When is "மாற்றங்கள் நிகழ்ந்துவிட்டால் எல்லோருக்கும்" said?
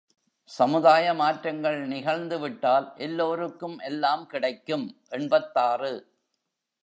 1.13-3.79